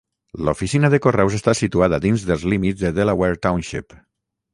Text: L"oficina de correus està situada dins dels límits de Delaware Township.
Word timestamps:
L"oficina 0.43 0.89
de 0.93 0.99
correus 1.05 1.35
està 1.39 1.53
situada 1.59 1.99
dins 2.05 2.25
dels 2.29 2.45
límits 2.53 2.81
de 2.87 2.91
Delaware 3.01 3.39
Township. 3.49 3.97